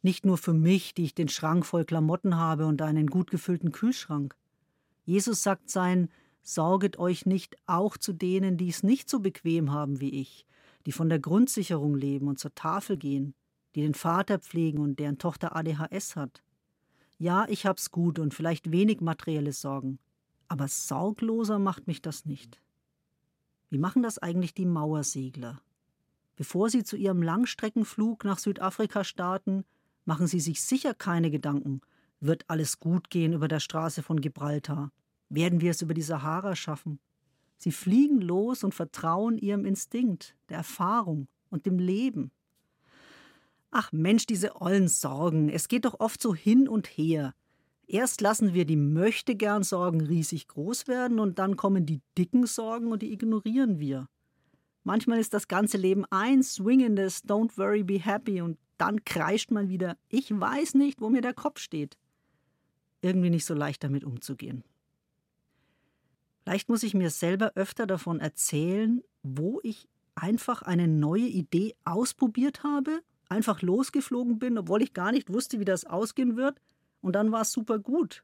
Nicht 0.00 0.24
nur 0.24 0.38
für 0.38 0.54
mich, 0.54 0.94
die 0.94 1.04
ich 1.04 1.14
den 1.14 1.28
Schrank 1.28 1.66
voll 1.66 1.84
Klamotten 1.84 2.36
habe 2.36 2.64
und 2.64 2.80
einen 2.80 3.08
gut 3.08 3.30
gefüllten 3.30 3.72
Kühlschrank. 3.72 4.36
Jesus 5.10 5.42
sagt 5.42 5.70
sein, 5.70 6.08
Sorget 6.40 7.00
euch 7.00 7.26
nicht 7.26 7.56
auch 7.66 7.96
zu 7.96 8.12
denen, 8.12 8.56
die 8.56 8.68
es 8.68 8.84
nicht 8.84 9.10
so 9.10 9.18
bequem 9.18 9.72
haben 9.72 10.00
wie 10.00 10.10
ich, 10.10 10.46
die 10.86 10.92
von 10.92 11.08
der 11.08 11.18
Grundsicherung 11.18 11.96
leben 11.96 12.28
und 12.28 12.38
zur 12.38 12.54
Tafel 12.54 12.96
gehen, 12.96 13.34
die 13.74 13.82
den 13.82 13.94
Vater 13.94 14.38
pflegen 14.38 14.78
und 14.78 15.00
deren 15.00 15.18
Tochter 15.18 15.56
ADHS 15.56 16.14
hat. 16.14 16.44
Ja, 17.18 17.44
ich 17.48 17.66
hab's 17.66 17.90
gut 17.90 18.20
und 18.20 18.34
vielleicht 18.34 18.70
wenig 18.70 19.00
materielle 19.00 19.52
Sorgen, 19.52 19.98
aber 20.46 20.68
sorgloser 20.68 21.58
macht 21.58 21.88
mich 21.88 22.00
das 22.02 22.24
nicht. 22.24 22.62
Wie 23.68 23.78
machen 23.78 24.04
das 24.04 24.18
eigentlich 24.18 24.54
die 24.54 24.64
Mauersegler? 24.64 25.60
Bevor 26.36 26.70
sie 26.70 26.84
zu 26.84 26.96
ihrem 26.96 27.20
Langstreckenflug 27.20 28.22
nach 28.22 28.38
Südafrika 28.38 29.02
starten, 29.02 29.64
machen 30.04 30.28
sie 30.28 30.40
sich 30.40 30.62
sicher 30.62 30.94
keine 30.94 31.32
Gedanken. 31.32 31.80
Wird 32.20 32.44
alles 32.46 32.78
gut 32.78 33.10
gehen 33.10 33.32
über 33.32 33.48
der 33.48 33.58
Straße 33.58 34.04
von 34.04 34.20
Gibraltar? 34.20 34.92
Werden 35.30 35.60
wir 35.60 35.70
es 35.70 35.80
über 35.80 35.94
die 35.94 36.02
Sahara 36.02 36.56
schaffen? 36.56 36.98
Sie 37.56 37.70
fliegen 37.72 38.20
los 38.20 38.64
und 38.64 38.74
vertrauen 38.74 39.38
ihrem 39.38 39.64
Instinkt, 39.64 40.36
der 40.48 40.58
Erfahrung 40.58 41.28
und 41.50 41.66
dem 41.66 41.78
Leben. 41.78 42.32
Ach 43.70 43.92
Mensch, 43.92 44.26
diese 44.26 44.60
ollen 44.60 44.88
Sorgen, 44.88 45.48
es 45.48 45.68
geht 45.68 45.84
doch 45.84 46.00
oft 46.00 46.20
so 46.20 46.34
hin 46.34 46.68
und 46.68 46.88
her. 46.88 47.34
Erst 47.86 48.20
lassen 48.20 48.54
wir 48.54 48.64
die 48.64 48.76
möchtegern 48.76 49.62
Sorgen 49.62 50.00
riesig 50.00 50.48
groß 50.48 50.88
werden 50.88 51.20
und 51.20 51.38
dann 51.38 51.56
kommen 51.56 51.86
die 51.86 52.00
dicken 52.18 52.46
Sorgen 52.46 52.90
und 52.90 53.02
die 53.02 53.12
ignorieren 53.12 53.78
wir. 53.78 54.08
Manchmal 54.82 55.20
ist 55.20 55.34
das 55.34 55.46
ganze 55.46 55.76
Leben 55.76 56.04
ein 56.10 56.42
swingendes 56.42 57.24
Don't 57.24 57.56
worry, 57.56 57.84
be 57.84 58.00
happy 58.00 58.40
und 58.40 58.58
dann 58.78 59.04
kreischt 59.04 59.50
man 59.50 59.68
wieder, 59.68 59.96
ich 60.08 60.30
weiß 60.30 60.74
nicht, 60.74 61.00
wo 61.00 61.10
mir 61.10 61.20
der 61.20 61.34
Kopf 61.34 61.60
steht. 61.60 61.98
Irgendwie 63.02 63.30
nicht 63.30 63.44
so 63.44 63.54
leicht 63.54 63.84
damit 63.84 64.04
umzugehen. 64.04 64.64
Vielleicht 66.42 66.68
muss 66.68 66.82
ich 66.82 66.94
mir 66.94 67.10
selber 67.10 67.52
öfter 67.54 67.86
davon 67.86 68.20
erzählen, 68.20 69.02
wo 69.22 69.60
ich 69.62 69.88
einfach 70.14 70.62
eine 70.62 70.88
neue 70.88 71.26
Idee 71.26 71.74
ausprobiert 71.84 72.62
habe 72.62 73.00
einfach 73.30 73.62
losgeflogen 73.62 74.38
bin, 74.38 74.58
obwohl 74.58 74.82
ich 74.82 74.92
gar 74.92 75.12
nicht 75.12 75.32
wusste, 75.32 75.60
wie 75.60 75.64
das 75.64 75.86
ausgehen 75.86 76.36
wird. 76.36 76.60
Und 77.00 77.14
dann 77.14 77.32
war 77.32 77.42
es 77.42 77.52
super 77.52 77.78
gut. 77.78 78.22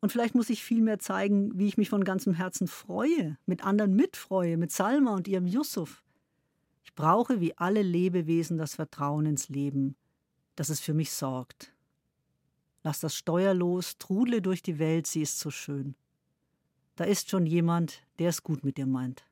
Und 0.00 0.10
vielleicht 0.10 0.34
muss 0.34 0.50
ich 0.50 0.64
viel 0.64 0.80
mehr 0.80 0.98
zeigen, 0.98 1.56
wie 1.58 1.66
ich 1.66 1.76
mich 1.76 1.90
von 1.90 2.02
ganzem 2.02 2.32
Herzen 2.34 2.66
freue, 2.66 3.36
mit 3.46 3.64
anderen 3.64 3.94
mitfreue, 3.94 4.56
mit 4.56 4.72
Salma 4.72 5.14
und 5.14 5.28
ihrem 5.28 5.46
Yusuf. 5.46 6.02
Ich 6.84 6.94
brauche 6.94 7.40
wie 7.40 7.56
alle 7.58 7.82
Lebewesen 7.82 8.58
das 8.58 8.76
Vertrauen 8.76 9.26
ins 9.26 9.48
Leben, 9.48 9.96
dass 10.56 10.68
es 10.68 10.80
für 10.80 10.94
mich 10.94 11.12
sorgt. 11.12 11.74
Lass 12.82 13.00
das 13.00 13.14
Steuer 13.14 13.54
los, 13.54 13.98
trudle 13.98 14.40
durch 14.40 14.62
die 14.62 14.78
Welt, 14.78 15.06
sie 15.06 15.22
ist 15.22 15.38
so 15.38 15.50
schön. 15.50 15.94
Da 16.98 17.04
ist 17.04 17.30
schon 17.30 17.46
jemand, 17.46 18.02
der 18.18 18.30
es 18.30 18.42
gut 18.42 18.64
mit 18.64 18.76
dir 18.76 18.86
meint. 18.86 19.22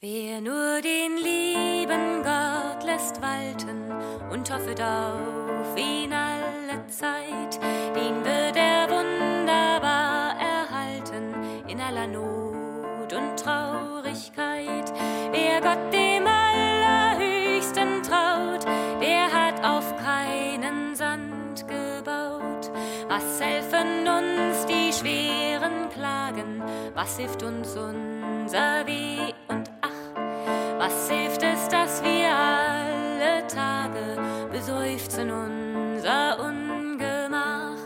Wer 0.00 0.40
nur 0.40 0.80
den 0.80 1.18
lieben 1.18 2.22
Gott 2.22 2.82
lässt 2.82 3.20
walten 3.20 3.92
und 4.32 4.50
hoffet 4.50 4.80
auf 4.80 5.76
ihn 5.76 6.14
alle 6.14 6.86
Zeit, 6.86 7.60
den 7.94 8.24
wird 8.24 8.56
er 8.56 8.88
wunderbar 8.88 10.34
erhalten 10.40 11.34
in 11.68 11.78
aller 11.78 12.06
Not 12.06 13.12
und 13.12 13.38
Traurigkeit. 13.38 14.90
Wer 15.30 15.60
Gott 15.60 15.92
dem 15.92 16.26
Allerhöchsten 16.26 18.02
traut, 18.02 18.64
der 18.98 19.30
hat 19.30 19.62
auf 19.62 19.94
keinen 19.98 20.96
Sand 20.96 21.68
gebaut. 21.68 22.70
Was 23.08 23.38
helfen 23.42 24.08
uns 24.08 24.64
die 24.64 24.90
schweren? 24.90 25.49
Was 26.94 27.16
hilft 27.16 27.42
uns 27.42 27.76
unser 27.76 28.86
Weh 28.86 29.32
und 29.48 29.70
was 30.78 31.10
hilft 31.10 31.42
es, 31.42 31.68
dass 31.68 32.02
wir 32.02 32.34
alle 32.34 33.46
Tage 33.46 34.18
beseufzen 34.50 35.30
unser 35.30 36.40
Ungemach? 36.40 37.76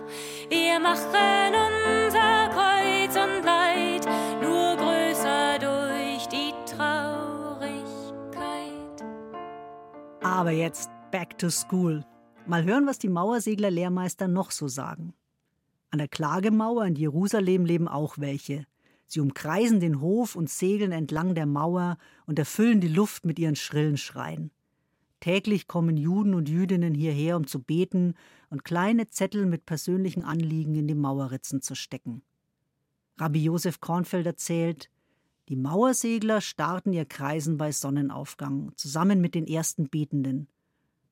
Wir 0.49 0.79
machen 0.81 1.55
unser 1.55 2.49
Kreuz 2.51 3.17
und 3.17 3.45
Leid 3.45 4.07
nur 4.41 4.77
größer 4.77 5.59
durch 5.59 6.27
die 6.29 6.53
Traurigkeit. 6.67 7.85
Aber 10.23 10.51
jetzt 10.51 10.91
back 11.11 11.37
to 11.39 11.51
school. 11.51 12.05
Mal 12.47 12.65
hören, 12.65 12.87
was 12.87 12.99
die 12.99 13.09
Mauersegler-Lehrmeister 13.09 14.29
noch 14.29 14.51
so 14.51 14.69
sagen. 14.69 15.15
An 15.91 15.99
der 15.99 16.09
Klagemauer 16.09 16.87
in 16.87 16.95
Jerusalem 16.95 17.65
leben 17.65 17.89
auch 17.89 18.19
welche. 18.19 18.67
Sie 19.07 19.21
umkreisen 19.21 19.81
den 19.81 20.01
Hof 20.01 20.37
und 20.37 20.51
segeln 20.51 20.93
entlang 20.93 21.35
der 21.35 21.47
Mauer 21.47 21.99
und 22.27 22.39
erfüllen 22.39 22.81
die 22.81 22.89
Luft 22.89 23.25
mit 23.25 23.39
ihren 23.39 23.57
schrillen 23.57 23.97
Schreien. 23.97 24.51
Täglich 25.21 25.69
kommen 25.69 25.97
Juden 25.97 26.35
und 26.35 26.49
Jüdinnen 26.49 26.95
hierher, 26.95 27.37
um 27.37 27.47
zu 27.47 27.63
beten 27.63 28.15
und 28.51 28.65
kleine 28.65 29.09
Zettel 29.09 29.47
mit 29.47 29.65
persönlichen 29.65 30.23
Anliegen 30.23 30.75
in 30.75 30.87
die 30.87 30.95
Mauerritzen 30.95 31.63
zu 31.63 31.75
stecken. 31.75 32.23
Rabbi 33.19 33.43
Josef 33.43 33.81
Kornfeld 33.81 34.27
erzählt, 34.27 34.91
die 35.49 35.57
Mauersegler 35.57 36.41
starten 36.41 36.93
ihr 36.93 37.05
Kreisen 37.05 37.59
bei 37.59 37.71
Sonnenaufgang, 37.71 38.73
zusammen 38.77 39.21
mit 39.21 39.35
den 39.35 39.47
ersten 39.47 39.89
Betenden. 39.89 40.49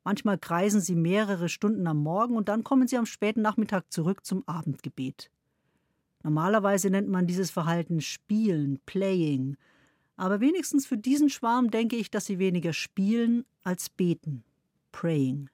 Manchmal 0.04 0.38
kreisen 0.38 0.80
sie 0.80 0.94
mehrere 0.94 1.48
Stunden 1.48 1.86
am 1.86 2.02
Morgen 2.02 2.36
und 2.36 2.48
dann 2.48 2.64
kommen 2.64 2.88
sie 2.88 2.96
am 2.96 3.06
späten 3.06 3.42
Nachmittag 3.42 3.92
zurück 3.92 4.24
zum 4.26 4.46
Abendgebet. 4.48 5.30
Normalerweise 6.22 6.90
nennt 6.90 7.08
man 7.08 7.26
dieses 7.26 7.50
Verhalten 7.50 8.00
Spielen, 8.00 8.78
Playing, 8.86 9.56
aber 10.16 10.40
wenigstens 10.40 10.86
für 10.86 10.98
diesen 10.98 11.30
Schwarm 11.30 11.70
denke 11.70 11.96
ich, 11.96 12.10
dass 12.10 12.26
sie 12.26 12.38
weniger 12.38 12.72
spielen 12.72 13.44
als 13.62 13.88
beten. 13.88 14.44
Praying. 14.92 15.48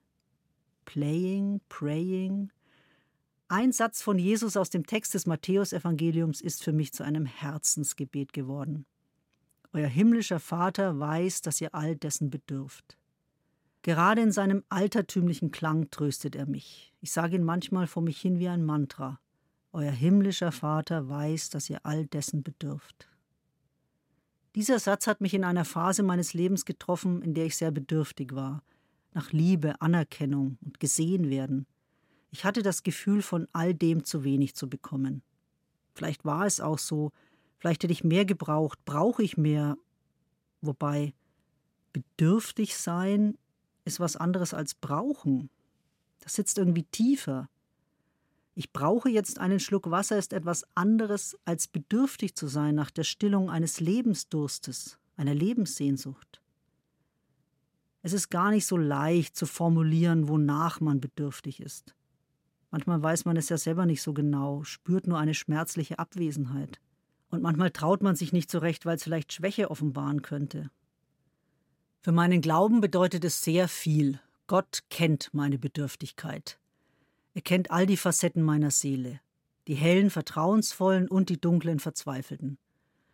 Playing, 0.84 1.60
praying. 1.68 2.50
Ein 3.48 3.72
Satz 3.72 4.02
von 4.02 4.18
Jesus 4.18 4.56
aus 4.58 4.68
dem 4.68 4.84
Text 4.84 5.14
des 5.14 5.26
Matthäusevangeliums 5.26 6.40
ist 6.42 6.62
für 6.62 6.72
mich 6.72 6.92
zu 6.92 7.02
einem 7.02 7.24
Herzensgebet 7.24 8.32
geworden. 8.34 8.84
Euer 9.72 9.86
himmlischer 9.88 10.40
Vater 10.40 10.98
weiß, 10.98 11.40
dass 11.42 11.60
ihr 11.60 11.74
all 11.74 11.96
dessen 11.96 12.30
bedürft. 12.30 12.98
Gerade 13.82 14.20
in 14.22 14.32
seinem 14.32 14.64
altertümlichen 14.68 15.50
Klang 15.50 15.90
tröstet 15.90 16.36
er 16.36 16.46
mich. 16.46 16.92
Ich 17.00 17.12
sage 17.12 17.36
ihn 17.36 17.44
manchmal 17.44 17.86
vor 17.86 18.02
mich 18.02 18.20
hin 18.20 18.38
wie 18.38 18.48
ein 18.48 18.64
Mantra. 18.64 19.20
Euer 19.72 19.90
himmlischer 19.90 20.52
Vater 20.52 21.08
weiß, 21.08 21.50
dass 21.50 21.68
ihr 21.68 21.84
all 21.84 22.06
dessen 22.06 22.42
bedürft. 22.42 23.08
Dieser 24.54 24.78
Satz 24.78 25.06
hat 25.06 25.20
mich 25.20 25.34
in 25.34 25.44
einer 25.44 25.64
Phase 25.64 26.02
meines 26.02 26.34
Lebens 26.34 26.64
getroffen, 26.64 27.22
in 27.22 27.34
der 27.34 27.46
ich 27.46 27.56
sehr 27.56 27.70
bedürftig 27.70 28.34
war, 28.34 28.62
nach 29.12 29.32
Liebe, 29.32 29.80
Anerkennung 29.80 30.58
und 30.64 30.80
gesehen 30.80 31.28
werden. 31.28 31.66
Ich 32.30 32.44
hatte 32.44 32.62
das 32.62 32.82
Gefühl, 32.82 33.22
von 33.22 33.46
all 33.52 33.74
dem 33.74 34.04
zu 34.04 34.24
wenig 34.24 34.54
zu 34.54 34.68
bekommen. 34.68 35.22
Vielleicht 35.94 36.24
war 36.24 36.46
es 36.46 36.60
auch 36.60 36.78
so, 36.78 37.12
vielleicht 37.58 37.82
hätte 37.82 37.92
ich 37.92 38.04
mehr 38.04 38.24
gebraucht, 38.24 38.78
brauche 38.84 39.22
ich 39.22 39.36
mehr. 39.36 39.76
Wobei 40.60 41.14
bedürftig 41.92 42.76
sein 42.76 43.36
ist 43.84 44.00
was 44.00 44.16
anderes 44.16 44.54
als 44.54 44.74
brauchen. 44.74 45.50
Das 46.20 46.34
sitzt 46.34 46.58
irgendwie 46.58 46.84
tiefer. 46.84 47.48
Ich 48.58 48.72
brauche 48.72 49.08
jetzt 49.08 49.38
einen 49.38 49.60
Schluck 49.60 49.88
Wasser 49.88 50.18
ist 50.18 50.32
etwas 50.32 50.64
anderes, 50.74 51.38
als 51.44 51.68
bedürftig 51.68 52.34
zu 52.34 52.48
sein 52.48 52.74
nach 52.74 52.90
der 52.90 53.04
Stillung 53.04 53.50
eines 53.50 53.78
Lebensdurstes, 53.78 54.98
einer 55.16 55.32
Lebenssehnsucht. 55.32 56.42
Es 58.02 58.12
ist 58.12 58.30
gar 58.30 58.50
nicht 58.50 58.66
so 58.66 58.76
leicht 58.76 59.36
zu 59.36 59.46
formulieren, 59.46 60.26
wonach 60.26 60.80
man 60.80 61.00
bedürftig 61.00 61.60
ist. 61.60 61.94
Manchmal 62.72 63.00
weiß 63.00 63.26
man 63.26 63.36
es 63.36 63.48
ja 63.48 63.58
selber 63.58 63.86
nicht 63.86 64.02
so 64.02 64.12
genau, 64.12 64.64
spürt 64.64 65.06
nur 65.06 65.20
eine 65.20 65.34
schmerzliche 65.34 66.00
Abwesenheit. 66.00 66.80
Und 67.30 67.42
manchmal 67.42 67.70
traut 67.70 68.02
man 68.02 68.16
sich 68.16 68.32
nicht 68.32 68.50
so 68.50 68.58
recht, 68.58 68.84
weil 68.84 68.96
es 68.96 69.04
vielleicht 69.04 69.32
Schwäche 69.32 69.70
offenbaren 69.70 70.22
könnte. 70.22 70.68
Für 72.00 72.10
meinen 72.10 72.40
Glauben 72.40 72.80
bedeutet 72.80 73.24
es 73.24 73.40
sehr 73.40 73.68
viel. 73.68 74.18
Gott 74.48 74.80
kennt 74.90 75.30
meine 75.32 75.60
Bedürftigkeit. 75.60 76.58
Er 77.38 77.42
kennt 77.42 77.70
all 77.70 77.86
die 77.86 77.96
Facetten 77.96 78.42
meiner 78.42 78.72
Seele, 78.72 79.20
die 79.68 79.76
hellen, 79.76 80.10
vertrauensvollen 80.10 81.06
und 81.08 81.28
die 81.28 81.40
dunklen, 81.40 81.78
verzweifelten. 81.78 82.58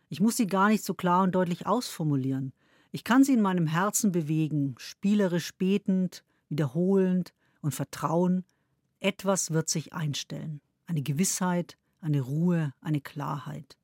Ich 0.09 0.19
muss 0.19 0.35
sie 0.35 0.47
gar 0.47 0.69
nicht 0.69 0.83
so 0.83 0.95
klar 0.95 1.21
und 1.21 1.35
deutlich 1.35 1.67
ausformulieren. 1.67 2.51
Ich 2.91 3.03
kann 3.03 3.23
sie 3.23 3.33
in 3.33 3.43
meinem 3.43 3.67
Herzen 3.67 4.11
bewegen, 4.11 4.73
spielerisch 4.79 5.53
betend, 5.53 6.23
wiederholend 6.49 7.35
und 7.61 7.75
vertrauen. 7.75 8.45
Etwas 8.99 9.51
wird 9.51 9.69
sich 9.69 9.93
einstellen. 9.93 10.59
Eine 10.87 11.03
Gewissheit, 11.03 11.77
eine 12.01 12.21
Ruhe, 12.21 12.73
eine 12.81 13.01
Klarheit. 13.01 13.77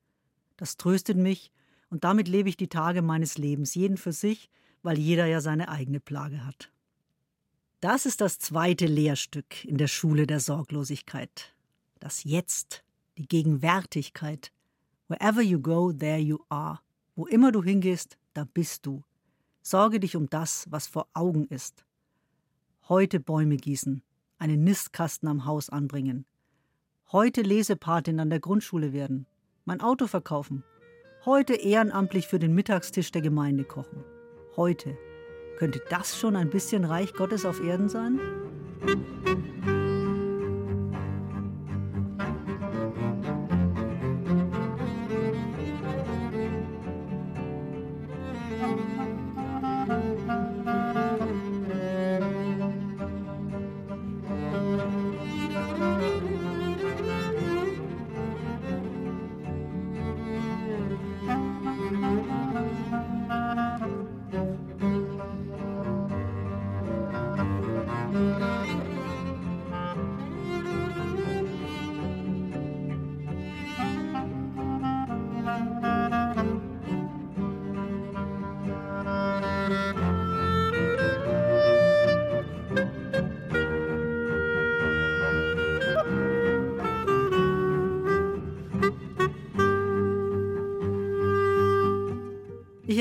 Das 0.57 0.75
tröstet 0.75 1.17
mich 1.17 1.51
und 1.91 2.03
damit 2.03 2.27
lebe 2.27 2.49
ich 2.49 2.57
die 2.57 2.67
Tage 2.67 3.03
meines 3.03 3.37
Lebens, 3.37 3.75
jeden 3.75 3.97
für 3.97 4.11
sich, 4.11 4.49
weil 4.81 4.97
jeder 4.97 5.27
ja 5.27 5.39
seine 5.39 5.69
eigene 5.69 5.99
Plage 5.99 6.43
hat. 6.43 6.71
Das 7.81 8.05
ist 8.05 8.21
das 8.21 8.37
zweite 8.37 8.85
Lehrstück 8.85 9.65
in 9.65 9.77
der 9.77 9.87
Schule 9.87 10.27
der 10.27 10.39
Sorglosigkeit. 10.39 11.55
Das 11.99 12.23
Jetzt, 12.23 12.83
die 13.17 13.27
Gegenwärtigkeit. 13.27 14.51
Wherever 15.07 15.41
you 15.41 15.59
go, 15.59 15.91
there 15.91 16.19
you 16.19 16.37
are. 16.49 16.79
Wo 17.15 17.25
immer 17.25 17.51
du 17.51 17.63
hingehst, 17.63 18.19
da 18.35 18.43
bist 18.43 18.85
du. 18.85 19.03
Sorge 19.63 19.99
dich 19.99 20.15
um 20.15 20.29
das, 20.29 20.67
was 20.69 20.85
vor 20.85 21.07
Augen 21.15 21.47
ist. 21.47 21.83
Heute 22.87 23.19
Bäume 23.19 23.57
gießen, 23.57 24.03
einen 24.37 24.63
Nistkasten 24.63 25.27
am 25.27 25.45
Haus 25.45 25.71
anbringen. 25.71 26.25
Heute 27.11 27.41
Lesepatin 27.41 28.19
an 28.19 28.29
der 28.29 28.39
Grundschule 28.39 28.93
werden, 28.93 29.25
mein 29.65 29.81
Auto 29.81 30.05
verkaufen. 30.05 30.63
Heute 31.25 31.55
ehrenamtlich 31.55 32.27
für 32.27 32.37
den 32.37 32.53
Mittagstisch 32.53 33.11
der 33.11 33.23
Gemeinde 33.23 33.63
kochen. 33.63 34.03
Heute 34.55 34.95
könnte 35.57 35.81
das 35.89 36.17
schon 36.19 36.35
ein 36.35 36.49
bisschen 36.49 36.85
Reich 36.85 37.13
Gottes 37.13 37.45
auf 37.45 37.63
Erden 37.63 37.89
sein? 37.89 38.19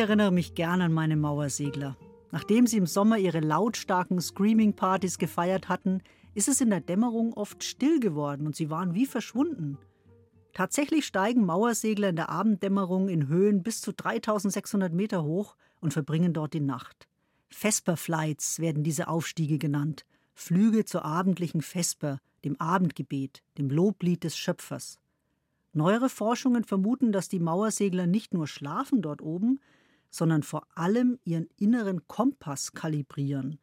Erinnere 0.01 0.33
mich 0.33 0.55
gern 0.55 0.81
an 0.81 0.93
meine 0.93 1.17
Mauersegler. 1.17 1.97
Nachdem 2.33 2.67
sie 2.67 2.79
im 2.79 2.87
Sommer 2.87 3.19
ihre 3.19 3.41
lautstarken 3.41 4.21
Screaming-Partys 4.21 5.19
gefeiert 5.19 5.69
hatten, 5.69 6.03
ist 6.35 6.49
es 6.49 6.61
in 6.61 6.71
der 6.71 6.81
Dämmerung 6.81 7.35
oft 7.35 7.63
still 7.63 8.01
geworden 8.01 8.47
und 8.47 8.57
sie 8.57 8.71
waren 8.71 8.95
wie 8.95 9.07
verschwunden. 9.07 9.79
Tatsächlich 10.53 11.07
steigen 11.07 11.45
Mauersegler 11.45 12.09
in 12.09 12.17
der 12.17 12.31
Abenddämmerung 12.31 13.09
in 13.09 13.29
Höhen 13.29 13.63
bis 13.63 13.81
zu 13.81 13.93
3600 13.93 14.93
Meter 14.93 15.23
hoch 15.23 15.57
und 15.81 15.93
verbringen 15.93 16.33
dort 16.33 16.55
die 16.55 16.61
Nacht. 16.61 17.09
Vesper-Flights 17.51 18.59
werden 18.59 18.83
diese 18.83 19.09
Aufstiege 19.09 19.59
genannt. 19.59 20.07
Flüge 20.35 20.85
zur 20.85 21.05
abendlichen 21.05 21.63
Vesper, 21.63 22.19
dem 22.45 22.59
Abendgebet, 22.61 23.43
dem 23.59 23.71
Loblied 23.71 24.25
des 24.25 24.37
Schöpfers. 24.37 24.99
Neuere 25.73 26.09
Forschungen 26.09 26.65
vermuten, 26.65 27.13
dass 27.13 27.29
die 27.29 27.39
Mauersegler 27.39 28.07
nicht 28.07 28.35
nur 28.35 28.47
schlafen 28.47 29.03
dort 29.03 29.23
oben, 29.23 29.61
sondern 30.11 30.43
vor 30.43 30.67
allem 30.75 31.19
ihren 31.25 31.49
inneren 31.57 32.07
Kompass 32.07 32.73
kalibrieren. 32.73 33.59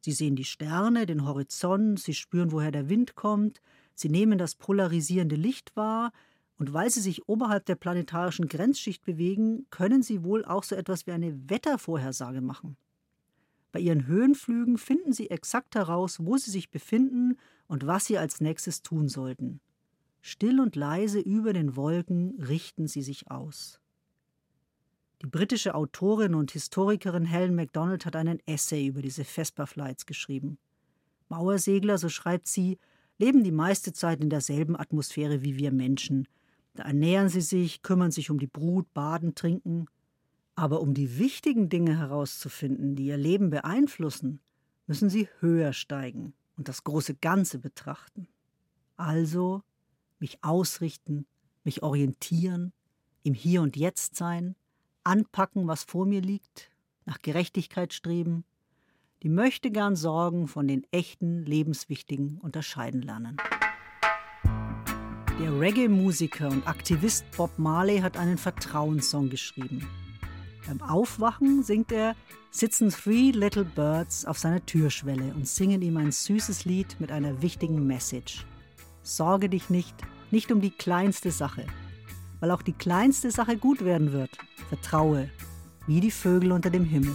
Sie 0.00 0.12
sehen 0.12 0.36
die 0.36 0.44
Sterne, 0.44 1.06
den 1.06 1.26
Horizont, 1.26 1.98
sie 1.98 2.14
spüren, 2.14 2.52
woher 2.52 2.70
der 2.70 2.88
Wind 2.88 3.16
kommt, 3.16 3.60
sie 3.94 4.08
nehmen 4.08 4.38
das 4.38 4.54
polarisierende 4.54 5.36
Licht 5.36 5.74
wahr, 5.74 6.12
und 6.58 6.72
weil 6.72 6.90
sie 6.90 7.00
sich 7.00 7.28
oberhalb 7.28 7.66
der 7.66 7.74
planetarischen 7.74 8.48
Grenzschicht 8.48 9.04
bewegen, 9.04 9.66
können 9.70 10.02
sie 10.02 10.22
wohl 10.22 10.44
auch 10.44 10.62
so 10.62 10.74
etwas 10.74 11.06
wie 11.06 11.12
eine 11.12 11.50
Wettervorhersage 11.50 12.40
machen. 12.40 12.76
Bei 13.72 13.80
ihren 13.80 14.06
Höhenflügen 14.06 14.78
finden 14.78 15.12
sie 15.12 15.28
exakt 15.28 15.74
heraus, 15.74 16.18
wo 16.24 16.38
sie 16.38 16.50
sich 16.50 16.70
befinden 16.70 17.36
und 17.66 17.86
was 17.86 18.06
sie 18.06 18.16
als 18.16 18.40
nächstes 18.40 18.82
tun 18.82 19.08
sollten. 19.08 19.60
Still 20.22 20.60
und 20.60 20.76
leise 20.76 21.20
über 21.20 21.52
den 21.52 21.76
Wolken 21.76 22.40
richten 22.40 22.86
sie 22.86 23.02
sich 23.02 23.30
aus. 23.30 23.80
Die 25.22 25.26
britische 25.26 25.74
Autorin 25.74 26.34
und 26.34 26.50
Historikerin 26.50 27.24
Helen 27.24 27.54
MacDonald 27.54 28.04
hat 28.04 28.16
einen 28.16 28.38
Essay 28.46 28.86
über 28.86 29.00
diese 29.00 29.24
Vesper-Flights 29.24 30.04
geschrieben. 30.04 30.58
Mauersegler, 31.28 31.96
so 31.96 32.10
schreibt 32.10 32.46
sie, 32.46 32.78
leben 33.18 33.42
die 33.42 33.52
meiste 33.52 33.94
Zeit 33.94 34.20
in 34.20 34.28
derselben 34.28 34.76
Atmosphäre 34.76 35.42
wie 35.42 35.56
wir 35.56 35.72
Menschen. 35.72 36.28
Da 36.74 36.82
ernähren 36.84 37.30
sie 37.30 37.40
sich, 37.40 37.82
kümmern 37.82 38.10
sich 38.10 38.30
um 38.30 38.38
die 38.38 38.46
Brut, 38.46 38.92
baden, 38.92 39.34
trinken. 39.34 39.86
Aber 40.54 40.80
um 40.80 40.92
die 40.92 41.18
wichtigen 41.18 41.70
Dinge 41.70 41.98
herauszufinden, 41.98 42.94
die 42.94 43.06
ihr 43.06 43.16
Leben 43.16 43.48
beeinflussen, 43.48 44.40
müssen 44.86 45.08
sie 45.08 45.28
höher 45.40 45.72
steigen 45.72 46.34
und 46.56 46.68
das 46.68 46.84
große 46.84 47.14
Ganze 47.14 47.58
betrachten. 47.58 48.28
Also 48.96 49.62
mich 50.18 50.44
ausrichten, 50.44 51.26
mich 51.64 51.82
orientieren, 51.82 52.72
im 53.22 53.34
Hier 53.34 53.62
und 53.62 53.76
Jetzt 53.76 54.16
sein, 54.16 54.54
anpacken, 55.06 55.68
was 55.68 55.84
vor 55.84 56.04
mir 56.04 56.20
liegt, 56.20 56.70
nach 57.04 57.22
Gerechtigkeit 57.22 57.92
streben, 57.92 58.44
die 59.22 59.28
möchte 59.28 59.70
gern 59.70 59.96
Sorgen 59.96 60.48
von 60.48 60.68
den 60.68 60.84
echten, 60.90 61.44
lebenswichtigen 61.44 62.38
unterscheiden 62.38 63.02
lernen. 63.02 63.36
Der 65.38 65.60
Reggae-Musiker 65.60 66.48
und 66.48 66.66
Aktivist 66.66 67.24
Bob 67.36 67.58
Marley 67.58 68.00
hat 68.00 68.16
einen 68.16 68.38
Vertrauenssong 68.38 69.30
geschrieben. 69.30 69.88
Beim 70.66 70.82
Aufwachen 70.82 71.62
singt 71.62 71.92
er 71.92 72.16
Sitzen 72.50 72.88
Three 72.90 73.30
Little 73.30 73.64
Birds 73.64 74.24
auf 74.24 74.38
seiner 74.38 74.64
Türschwelle 74.64 75.34
und 75.34 75.46
singen 75.46 75.82
ihm 75.82 75.98
ein 75.98 76.10
süßes 76.10 76.64
Lied 76.64 76.98
mit 76.98 77.12
einer 77.12 77.42
wichtigen 77.42 77.86
Message. 77.86 78.46
Sorge 79.02 79.48
dich 79.48 79.70
nicht, 79.70 79.94
nicht 80.30 80.50
um 80.50 80.60
die 80.60 80.70
kleinste 80.70 81.30
Sache, 81.30 81.66
weil 82.40 82.50
auch 82.50 82.62
die 82.62 82.72
kleinste 82.72 83.30
Sache 83.30 83.56
gut 83.56 83.84
werden 83.84 84.12
wird. 84.12 84.30
Vertraue, 84.68 85.30
wie 85.86 86.00
die 86.00 86.10
Vögel 86.10 86.52
unter 86.52 86.70
dem 86.70 86.84
Himmel. 86.84 87.14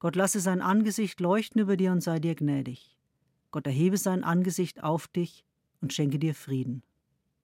Gott 0.00 0.16
lasse 0.16 0.40
sein 0.40 0.62
Angesicht 0.62 1.20
leuchten 1.20 1.60
über 1.60 1.76
dir 1.76 1.92
und 1.92 2.02
sei 2.02 2.18
dir 2.18 2.34
gnädig. 2.34 2.96
Gott 3.50 3.66
erhebe 3.66 3.98
sein 3.98 4.24
Angesicht 4.24 4.82
auf 4.82 5.08
dich 5.08 5.44
und 5.82 5.92
schenke 5.92 6.18
dir 6.18 6.34
Frieden. 6.34 6.82